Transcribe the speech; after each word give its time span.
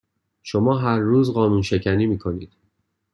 شما 0.43 0.79
هر 0.79 0.99
روز 0.99 1.33
قانونشکنی 1.33 2.05
میکنید 2.07 2.53